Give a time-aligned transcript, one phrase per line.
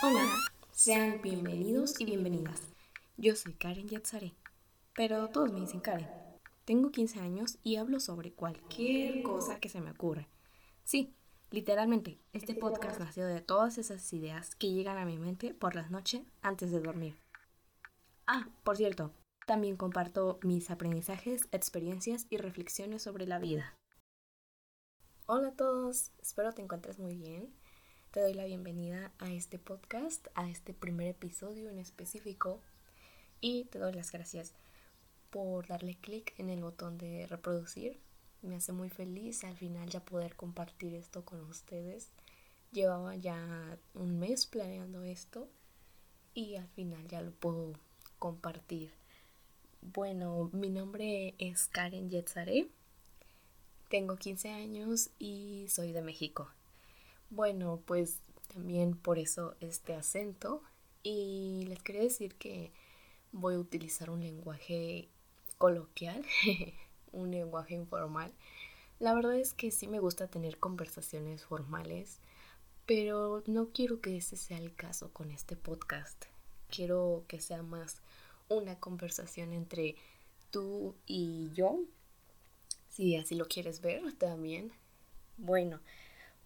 [0.00, 0.24] Hola,
[0.70, 2.62] sean bienvenidos y bienvenidas.
[3.16, 4.32] Yo soy Karen Yatzare,
[4.94, 6.08] pero todos me dicen Karen.
[6.64, 10.28] Tengo 15 años y hablo sobre cualquier cosa que se me ocurra.
[10.84, 11.16] Sí,
[11.50, 15.90] literalmente, este podcast nació de todas esas ideas que llegan a mi mente por las
[15.90, 17.16] noches antes de dormir.
[18.28, 19.12] Ah, por cierto,
[19.48, 23.76] también comparto mis aprendizajes, experiencias y reflexiones sobre la vida.
[25.26, 27.52] Hola a todos, espero te encuentres muy bien.
[28.10, 32.58] Te doy la bienvenida a este podcast, a este primer episodio en específico
[33.42, 34.54] y te doy las gracias
[35.28, 38.00] por darle clic en el botón de reproducir.
[38.40, 42.08] Me hace muy feliz al final ya poder compartir esto con ustedes.
[42.72, 45.46] Llevaba ya un mes planeando esto
[46.32, 47.74] y al final ya lo puedo
[48.18, 48.90] compartir.
[49.82, 52.68] Bueno, mi nombre es Karen Yetzare.
[53.90, 56.48] Tengo 15 años y soy de México.
[57.30, 58.20] Bueno, pues
[58.52, 60.62] también por eso este acento.
[61.02, 62.72] Y les quería decir que
[63.32, 65.08] voy a utilizar un lenguaje
[65.58, 66.24] coloquial,
[67.12, 68.32] un lenguaje informal.
[68.98, 72.18] La verdad es que sí me gusta tener conversaciones formales,
[72.84, 76.24] pero no quiero que ese sea el caso con este podcast.
[76.68, 78.00] Quiero que sea más
[78.48, 79.96] una conversación entre
[80.50, 81.78] tú y yo,
[82.88, 84.72] si así lo quieres ver también.
[85.36, 85.80] Bueno,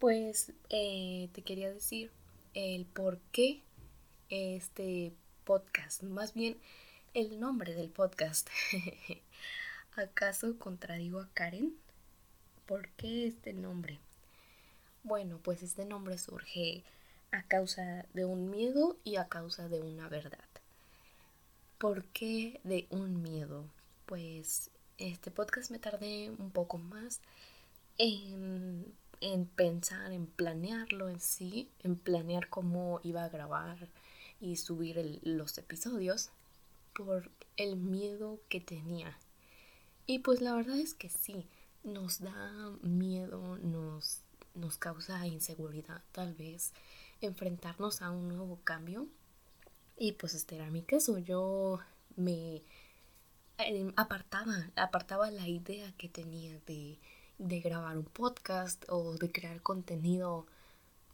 [0.03, 2.11] pues eh, te quería decir
[2.55, 3.63] el por qué
[4.31, 5.13] este
[5.45, 6.59] podcast, más bien
[7.15, 8.49] el nombre del podcast.
[9.95, 11.77] ¿Acaso contradigo a Karen?
[12.67, 14.01] ¿Por qué este nombre?
[15.05, 16.83] Bueno, pues este nombre surge
[17.31, 20.49] a causa de un miedo y a causa de una verdad.
[21.79, 23.67] ¿Por qué de un miedo?
[24.07, 27.21] Pues este podcast me tardé un poco más
[27.99, 33.89] en en pensar, en planearlo en sí, en planear cómo iba a grabar
[34.41, 36.31] y subir los episodios
[36.93, 39.17] por el miedo que tenía.
[40.07, 41.47] Y pues la verdad es que sí,
[41.85, 44.23] nos da miedo, nos,
[44.55, 46.73] nos causa inseguridad tal vez
[47.21, 49.07] enfrentarnos a un nuevo cambio.
[49.97, 51.79] Y pues este era mi caso, yo
[52.17, 52.63] me
[53.59, 56.99] eh, apartaba, apartaba la idea que tenía de
[57.43, 60.47] de grabar un podcast o de crear contenido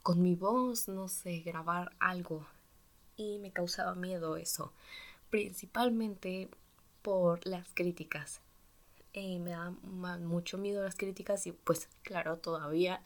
[0.03, 2.47] con mi voz, no sé, grabar algo.
[3.17, 4.73] Y me causaba miedo eso,
[5.31, 6.51] principalmente
[7.03, 8.41] por las críticas.
[9.15, 13.03] Eh, me da mucho miedo las críticas y pues claro, todavía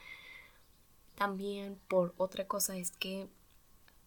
[1.15, 3.29] también por otra cosa es que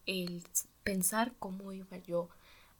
[0.05, 0.43] el
[0.83, 2.29] pensar cómo iba yo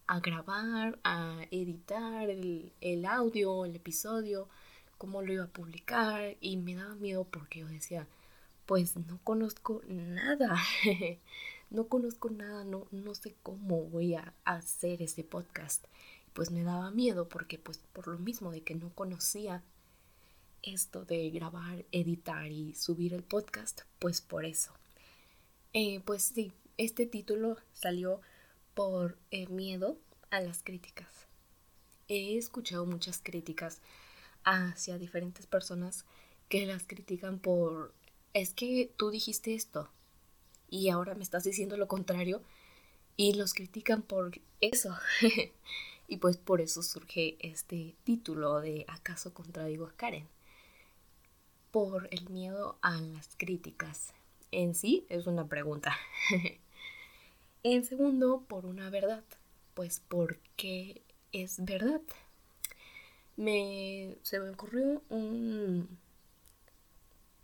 [0.05, 4.49] a grabar, a editar el, el audio, el episodio,
[4.97, 8.07] cómo lo iba a publicar y me daba miedo porque yo decía,
[8.65, 10.57] pues no conozco nada,
[11.69, 15.85] no conozco nada, no, no sé cómo voy a hacer ese podcast.
[16.33, 19.63] Pues me daba miedo porque pues por lo mismo de que no conocía
[20.63, 24.73] esto de grabar, editar y subir el podcast, pues por eso.
[25.73, 28.21] Eh, pues sí, este título salió
[28.73, 29.97] por eh, miedo
[30.31, 31.07] a las críticas.
[32.07, 33.81] He escuchado muchas críticas
[34.45, 36.05] hacia diferentes personas
[36.47, 37.93] que las critican por,
[38.33, 39.89] es que tú dijiste esto
[40.69, 42.41] y ahora me estás diciendo lo contrario
[43.17, 44.95] y los critican por eso.
[46.07, 50.27] y pues por eso surge este título de ¿acaso contradigo a Karen?
[51.71, 54.13] Por el miedo a las críticas.
[54.51, 55.95] En sí es una pregunta.
[57.63, 59.23] en segundo, por una verdad.
[59.73, 61.01] Pues porque
[61.31, 62.01] es verdad
[63.37, 65.97] me, se me ocurrió un,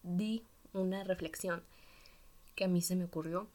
[0.03, 0.43] di
[0.73, 1.63] una reflexión
[2.55, 3.47] que a mí se me ocurrió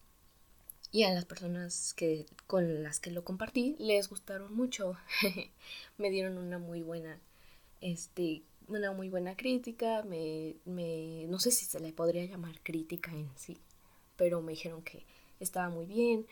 [0.93, 4.97] y a las personas que con las que lo compartí les gustaron mucho.
[5.99, 7.19] Me dieron una muy buena
[7.81, 13.13] este una muy buena crítica me, me no sé si se le podría llamar crítica
[13.13, 13.59] en sí
[14.17, 15.05] pero me dijeron que
[15.41, 16.27] estaba muy bien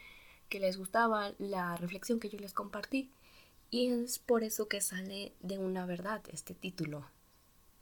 [0.48, 3.10] que les gustaba la reflexión que yo les compartí
[3.70, 7.06] y es por eso que sale de una verdad este título.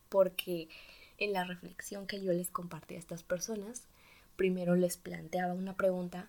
[0.09, 0.69] Porque
[1.19, 3.85] en la reflexión que yo les compartí a estas personas,
[4.37, 6.29] primero les planteaba una pregunta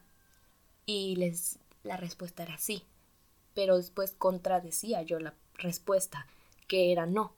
[0.85, 2.83] y les la respuesta era sí.
[3.53, 6.27] Pero después contradecía yo la respuesta,
[6.67, 7.33] que era no.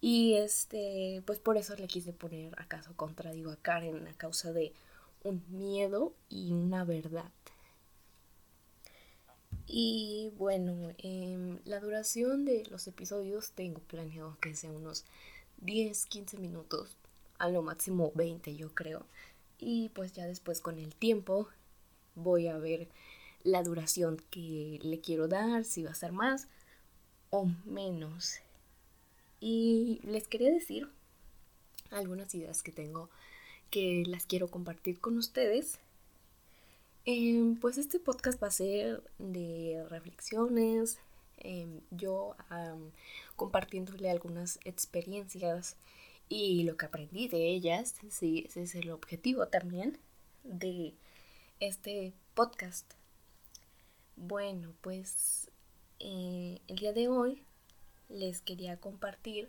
[0.00, 4.72] Y este, pues por eso le quise poner acaso contradigo a Karen a causa de
[5.22, 7.30] un miedo y una verdad.
[9.66, 15.04] Y bueno, em, la duración de los episodios tengo planeado que sea unos
[15.58, 16.96] 10, 15 minutos,
[17.38, 19.06] a lo máximo 20 yo creo.
[19.58, 21.48] Y pues ya después con el tiempo
[22.14, 22.88] voy a ver
[23.42, 26.48] la duración que le quiero dar, si va a ser más
[27.30, 28.36] o menos.
[29.40, 30.88] Y les quería decir
[31.90, 33.10] algunas ideas que tengo
[33.70, 35.78] que las quiero compartir con ustedes.
[37.08, 40.98] Em, pues este podcast va a ser de reflexiones,
[41.38, 42.34] em, yo
[43.36, 45.76] compartiéndole algunas experiencias
[46.28, 49.98] y lo que aprendí de ellas, sí, ese es el objetivo también
[50.42, 50.94] de
[51.60, 52.94] este podcast.
[54.16, 55.48] Bueno, pues
[56.00, 57.44] eh, el día de hoy
[58.08, 59.48] les quería compartir,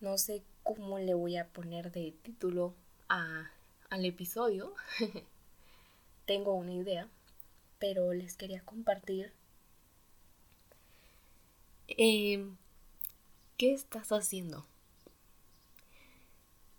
[0.00, 2.74] no sé cómo le voy a poner de título
[3.10, 3.50] a,
[3.92, 4.74] al episodio,
[6.26, 7.10] tengo una idea,
[7.78, 9.34] pero les quería compartir
[11.88, 12.42] eh,
[13.58, 14.66] qué estás haciendo,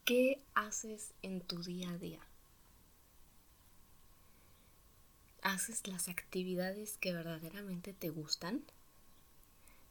[0.06, 2.28] qué haces en tu día a día.
[5.44, 8.64] ¿Haces las actividades que verdaderamente te gustan?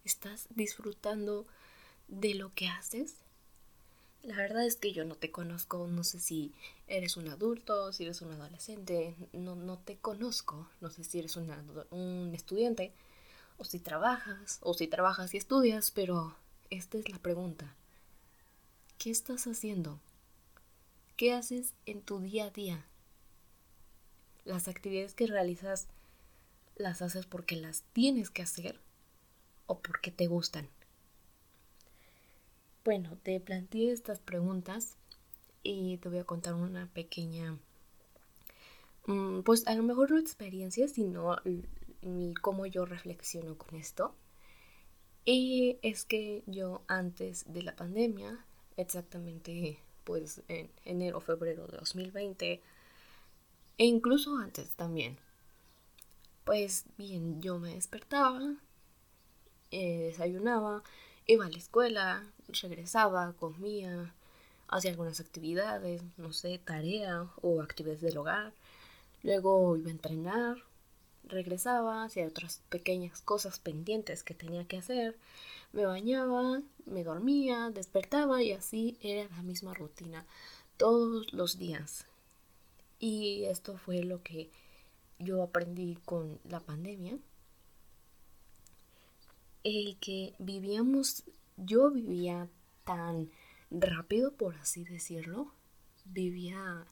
[0.05, 1.47] ¿Estás disfrutando
[2.09, 3.22] de lo que haces?
[4.23, 6.53] La verdad es que yo no te conozco, no sé si
[6.87, 11.37] eres un adulto, si eres un adolescente, no, no te conozco, no sé si eres
[11.37, 12.93] un estudiante,
[13.59, 16.37] o si trabajas, o si trabajas y estudias, pero
[16.71, 17.75] esta es la pregunta.
[18.99, 19.99] ¿Qué estás haciendo?
[21.17, 22.87] ¿Qué haces en tu día a día?
[24.45, 25.87] las actividades que realizas
[26.77, 28.81] las haces porque las tienes que hacer
[29.67, 30.69] o porque te gustan.
[32.85, 34.97] Bueno, te planteé estas preguntas
[35.63, 37.57] y te voy a contar una pequeña,
[39.07, 41.37] mm, pues a lo mejor no experiencia, sino
[42.41, 44.15] cómo yo reflexiono con esto.
[45.25, 48.45] Y es que yo antes de la pandemia,
[48.77, 52.61] exactamente pues en enero, febrero de 2020,
[53.79, 55.19] e incluso antes también.
[56.45, 58.57] Pues bien, yo me despertaba,
[59.71, 60.83] eh, desayunaba,
[61.27, 62.27] iba a la escuela,
[62.61, 64.15] regresaba, comía,
[64.69, 68.53] hacía algunas actividades, no sé, tarea o actividades del hogar.
[69.23, 70.57] Luego iba a entrenar,
[71.25, 75.17] regresaba, hacía otras pequeñas cosas pendientes que tenía que hacer,
[75.73, 80.27] me bañaba, me dormía, despertaba y así era la misma rutina
[80.77, 82.07] todos los días.
[82.99, 84.51] Y esto fue lo que
[85.19, 87.19] yo aprendí con la pandemia.
[89.65, 91.25] El que vivíamos,
[91.57, 92.49] yo vivía
[92.85, 93.31] tan
[93.71, 95.53] rápido, por así decirlo.
[96.05, 96.87] Vivía,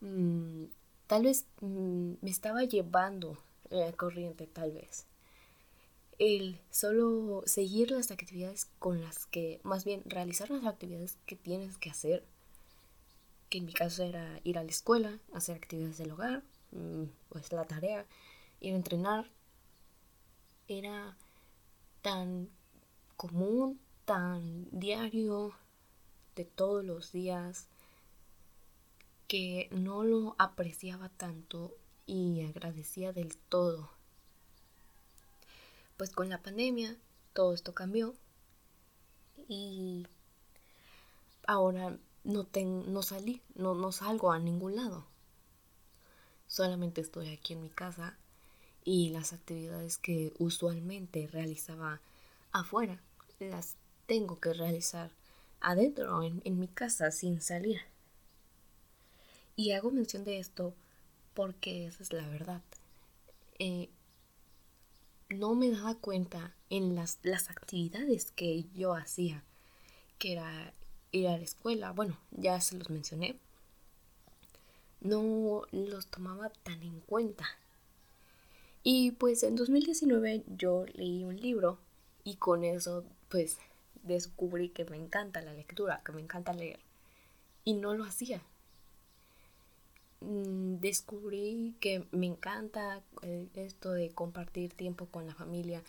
[0.00, 0.64] mm,
[1.06, 3.38] tal vez mm, me estaba llevando
[3.70, 5.06] la corriente, tal vez.
[6.18, 11.76] El solo seguir las actividades con las que, más bien realizar las actividades que tienes
[11.78, 12.24] que hacer
[13.48, 16.42] que en mi caso era ir a la escuela, hacer actividades del hogar,
[16.72, 18.06] mm, pues la tarea,
[18.60, 19.30] ir a entrenar,
[20.68, 21.16] era
[22.02, 22.48] tan
[23.16, 25.54] común, tan diario,
[26.36, 27.66] de todos los días,
[29.26, 31.74] que no lo apreciaba tanto
[32.06, 33.90] y agradecía del todo.
[35.96, 36.96] Pues con la pandemia
[37.32, 38.14] todo esto cambió
[39.48, 40.06] y
[41.46, 45.06] ahora no, no salí, no, no salgo a ningún lado.
[46.46, 48.16] Solamente estoy aquí en mi casa
[48.84, 52.00] y las actividades que usualmente realizaba
[52.52, 53.00] afuera
[53.38, 53.76] las
[54.06, 55.10] tengo que realizar
[55.60, 57.80] adentro, en, mi casa, sin salir.
[59.56, 60.74] Y hago mención de esto
[61.34, 62.62] porque esa es la verdad.
[63.58, 63.88] Eh,
[65.28, 69.42] no me daba cuenta en las, las actividades que yo hacía,
[70.18, 70.72] que era
[71.10, 73.38] ir a la escuela, bueno, ya se los mencioné,
[75.00, 77.46] no los tomaba tan en cuenta.
[78.82, 81.78] Y pues en 2019 yo leí un libro
[82.22, 83.58] y con eso pues
[84.02, 86.80] descubrí que me encanta la lectura, que me encanta leer.
[87.64, 88.40] Y no lo hacía.
[90.20, 95.82] Mm, descubrí que me encanta eh, esto de compartir tiempo con la familia,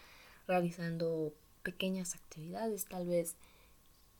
[0.47, 3.35] realizando pequeñas actividades tal vez.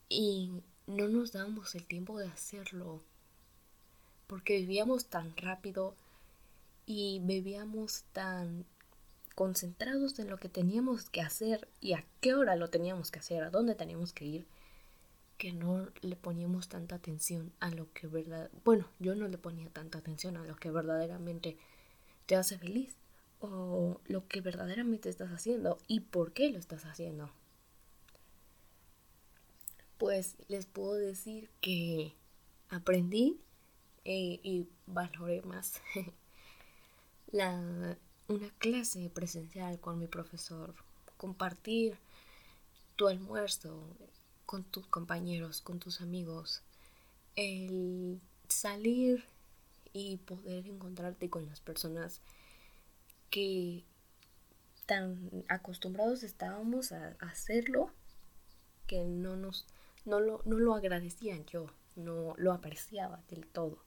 [0.10, 0.52] Y
[0.86, 3.02] no nos damos el tiempo de hacerlo
[4.28, 5.96] porque vivíamos tan rápido
[6.86, 8.66] y vivíamos tan
[9.38, 13.44] concentrados en lo que teníamos que hacer y a qué hora lo teníamos que hacer,
[13.44, 14.48] a dónde teníamos que ir,
[15.38, 19.70] que no le poníamos tanta atención a lo que verdad, bueno, yo no le ponía
[19.70, 21.56] tanta atención a lo que verdaderamente
[22.26, 22.98] te hace feliz
[23.40, 27.30] o lo que verdaderamente estás haciendo y por qué lo estás haciendo.
[30.00, 32.16] Pues les puedo decir que
[32.70, 33.40] aprendí
[34.04, 35.80] eh, y valoré más
[37.32, 40.74] la, una clase presencial con mi profesor,
[41.18, 41.98] compartir
[42.96, 43.82] tu almuerzo
[44.46, 46.62] con tus compañeros, con tus amigos,
[47.36, 49.24] el salir
[49.94, 52.22] y poder encontrarte con las personas
[53.30, 53.84] que
[54.86, 57.92] tan acostumbrados estábamos a hacerlo
[58.88, 59.66] que no nos
[60.06, 61.68] no lo, no lo agradecían yo,
[61.98, 63.78] no lo apreciaba del todo.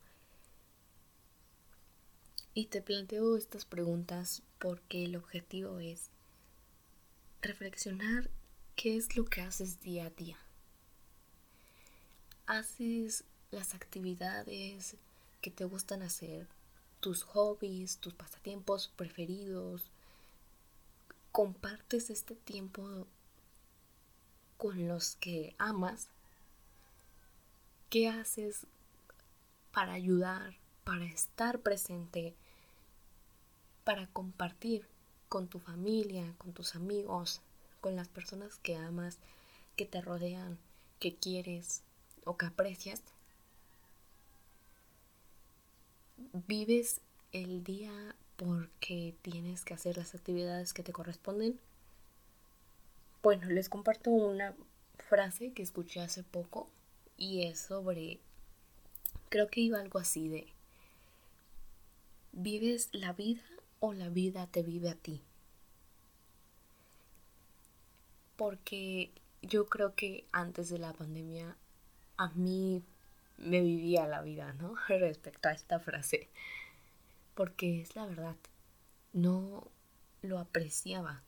[2.61, 6.11] Y te planteo estas preguntas porque el objetivo es
[7.41, 8.29] reflexionar
[8.77, 10.37] qué es lo que haces día a día.
[12.45, 14.97] Haces las actividades
[15.41, 16.49] que te gustan hacer,
[17.01, 19.91] tus hobbies, tus pasatiempos preferidos.
[21.33, 23.07] Compartes este tiempo
[24.59, 26.11] con los que amas.
[27.89, 28.67] ¿Qué haces
[29.73, 32.35] para ayudar, para estar presente,
[33.85, 34.87] para compartir
[35.29, 37.41] con tu familia, con tus amigos,
[37.81, 39.19] con las personas que amas,
[39.77, 40.59] que te rodean,
[40.99, 41.83] que quieres
[42.25, 43.03] o que aprecias?
[46.47, 47.01] ¿Vives
[47.33, 51.59] el día porque tienes que hacer las actividades que te corresponden?
[53.23, 54.55] Bueno, les comparto una
[55.09, 56.69] frase que escuché hace poco
[57.17, 58.19] y es sobre,
[59.29, 60.47] creo que iba algo así de,
[62.33, 63.43] ¿vives la vida
[63.81, 65.23] o la vida te vive a ti?
[68.37, 69.11] Porque
[69.43, 71.57] yo creo que antes de la pandemia
[72.17, 72.83] a mí
[73.39, 74.75] me vivía la vida, ¿no?
[74.89, 76.29] Respecto a esta frase.
[77.35, 78.37] Porque es la verdad.
[79.13, 79.69] No
[80.23, 81.23] lo apreciaba.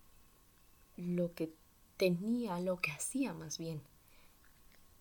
[0.97, 1.53] Lo que
[1.97, 3.81] tenía, lo que hacía más bien.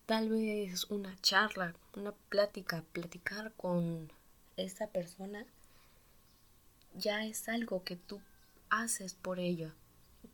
[0.06, 4.10] Tal vez una charla, una plática, platicar con
[4.56, 5.46] esa persona
[6.94, 8.20] ya es algo que tú
[8.70, 9.74] haces por ella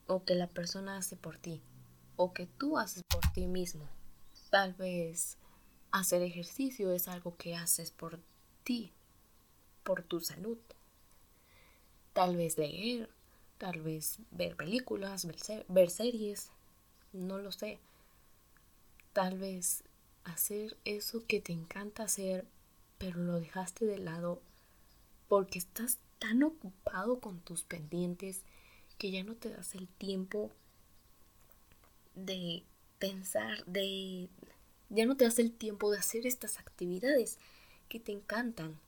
[0.06, 1.62] o que la persona hace por ti
[2.16, 3.88] o que tú haces por ti mismo.
[4.50, 5.36] Tal vez
[5.90, 8.20] Hacer ejercicio es algo que haces por
[8.62, 8.92] ti,
[9.84, 10.58] por tu salud.
[12.12, 13.08] Tal vez leer,
[13.56, 15.26] tal vez ver películas,
[15.68, 16.50] ver, series,
[17.14, 17.78] no lo sé.
[19.14, 19.82] Tal vez
[20.24, 22.46] hacer eso que te encanta hacer,
[22.98, 24.42] pero lo dejaste de lado
[25.26, 28.42] porque estás tan ocupado con tus pendientes
[28.98, 30.50] que ya no te das el tiempo
[32.14, 32.64] de
[32.98, 34.28] pensar, de
[34.88, 37.38] ya no te das el tiempo de hacer estas actividades
[37.88, 38.78] que te encantan.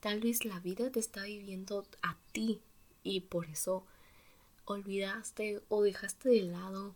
[0.00, 2.60] Tal vez la vida te está viviendo a ti
[3.02, 3.86] y por eso
[4.64, 6.94] olvidaste o dejaste de lado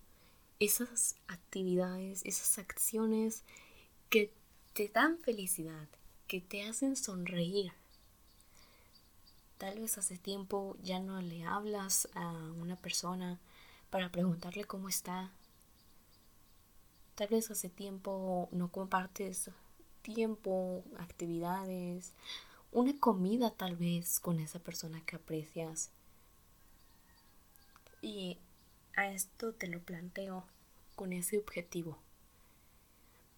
[0.59, 3.43] esas actividades, esas acciones
[4.09, 4.33] que
[4.73, 5.88] te dan felicidad,
[6.26, 7.73] que te hacen sonreír.
[9.58, 13.38] Tal vez hace tiempo ya no le hablas a una persona
[13.90, 15.32] para preguntarle cómo está,
[17.16, 19.50] Tal vez hace tiempo no compartes
[20.02, 22.12] tiempo, actividades,
[22.72, 25.90] una comida tal vez con esa persona que aprecias.
[28.02, 28.36] Y
[28.96, 30.44] a esto te lo planteo
[30.94, 31.96] con ese objetivo.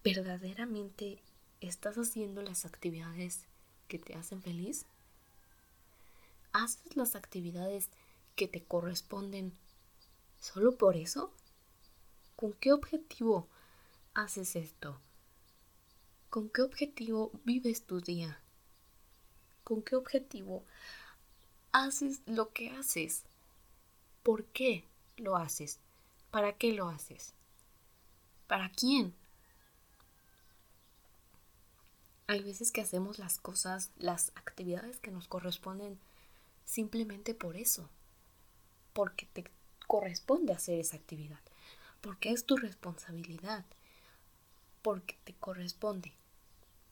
[0.03, 1.23] ¿Verdaderamente
[1.61, 3.45] estás haciendo las actividades
[3.87, 4.87] que te hacen feliz?
[6.59, 7.89] ¿Haces las actividades
[8.35, 9.57] que te corresponden
[10.41, 11.33] solo por eso?
[12.35, 13.47] ¿Con qué objetivo
[14.13, 15.01] haces esto?
[16.31, 18.41] ¿Con qué objetivo vives tu día?
[19.63, 20.65] ¿Con qué objetivo
[21.71, 23.23] haces lo que haces?
[24.25, 24.85] ¿Por qué
[25.17, 25.79] lo haces?
[26.33, 27.35] ¿Para qué lo haces?
[28.49, 29.15] ¿Para quién?
[32.27, 36.01] Hay veces que hacemos las cosas, las actividades que nos corresponden
[36.69, 37.89] simplemente por eso,
[38.93, 39.51] porque te
[39.87, 41.41] corresponde hacer esa actividad,
[42.03, 43.65] porque es tu responsabilidad
[44.83, 46.13] porque te corresponde,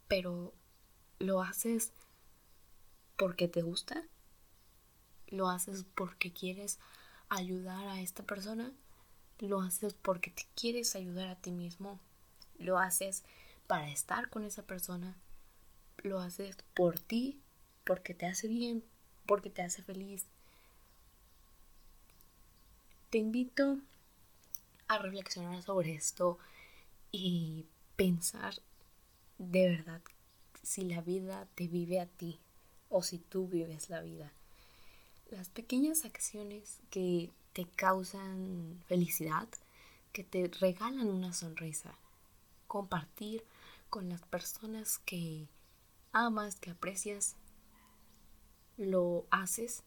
[0.09, 0.55] pero
[1.19, 1.93] lo haces
[3.19, 4.03] porque te gusta,
[5.29, 6.79] lo haces porque quieres
[7.29, 8.73] ayudar a esta persona,
[9.41, 12.01] lo haces porque te quieres ayudar a ti mismo,
[12.59, 13.25] lo haces
[13.67, 15.19] para estar con esa persona,
[15.99, 17.43] lo haces por ti,
[17.85, 18.83] porque te hace bien,
[19.27, 20.25] porque te hace feliz.
[23.11, 23.79] Te invito
[24.89, 26.39] a reflexionar sobre esto
[27.13, 27.67] y
[27.97, 28.55] pensar
[29.39, 30.01] de verdad
[30.63, 32.41] si la vida te vive a ti
[32.89, 34.33] o si tú vives la vida.
[35.31, 39.49] Las pequeñas acciones que te causan felicidad,
[40.13, 41.95] que te regalan una sonrisa,
[42.67, 43.45] compartir
[43.91, 45.49] con las personas que
[46.13, 47.37] amas, que aprecias,
[48.77, 49.83] lo haces.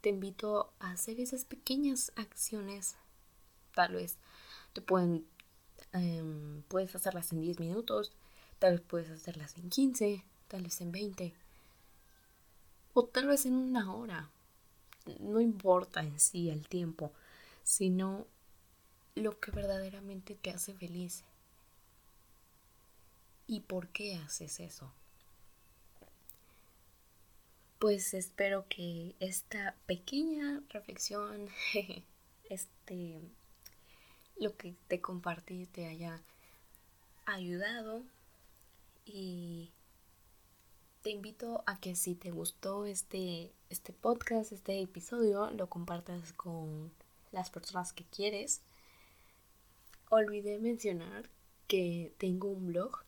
[0.00, 2.96] Te invito a hacer esas pequeñas acciones.
[3.74, 4.18] Tal vez
[4.72, 5.26] te pueden,
[5.92, 8.12] em, puedes hacerlas en 10 minutos,
[8.58, 11.34] tal vez puedes hacerlas en 15, tal vez en 20
[12.94, 14.30] o tal vez en una hora.
[15.20, 17.12] No importa en sí el tiempo,
[17.62, 18.26] sino
[19.14, 21.24] lo que verdaderamente te hace feliz.
[23.46, 24.92] ¿Y por qué haces eso?
[27.78, 31.48] Pues espero que esta pequeña reflexión,
[32.50, 33.20] este,
[34.36, 36.20] lo que te compartí te haya
[37.24, 38.02] ayudado
[39.04, 39.70] y
[41.02, 46.90] te invito a que si te gustó este, este podcast, este episodio, lo compartas con
[47.30, 48.60] las personas que quieres.
[50.10, 51.30] Olvidé mencionar
[51.68, 53.04] que tengo un blog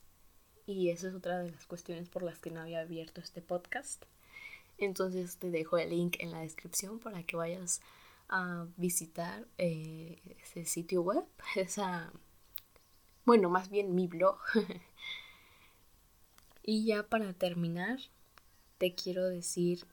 [0.64, 4.04] y eso es otra de las cuestiones por las que no había abierto este podcast.
[4.80, 7.82] Entonces te dejo el link en la descripción para que vayas
[8.28, 11.24] a visitar eh, ese sitio web,
[11.56, 12.12] esa,
[13.24, 14.38] bueno, más bien mi blog.
[16.62, 17.98] y ya para terminar,
[18.78, 19.84] te quiero decir,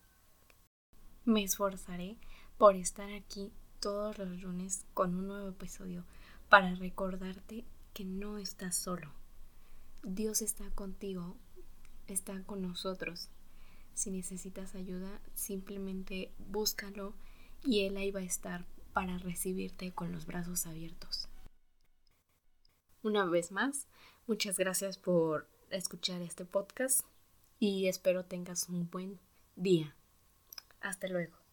[1.25, 2.17] me esforzaré
[2.58, 3.51] por estar aquí
[3.82, 6.06] todos los lunes con un nuevo episodio
[6.48, 9.12] para recordarte que no estás solo.
[10.03, 11.36] Dios está contigo,
[12.08, 13.29] está con nosotros.
[13.98, 17.16] Si necesitas ayuda, simplemente búscalo
[17.63, 18.63] y Él ahí va a estar
[18.94, 21.27] para recibirte con los brazos abiertos.
[23.01, 23.88] Una vez más,
[24.27, 27.01] muchas gracias por escuchar este podcast
[27.58, 29.20] y espero tengas un buen
[29.56, 29.96] día.
[30.80, 31.47] Hasta luego.